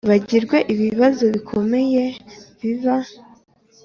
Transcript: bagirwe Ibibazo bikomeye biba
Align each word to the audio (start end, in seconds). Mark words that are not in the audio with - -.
bagirwe 0.09 0.57
Ibibazo 0.73 1.23
bikomeye 1.33 2.03
biba 2.61 2.97